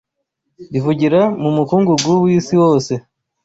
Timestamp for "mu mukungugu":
1.41-2.09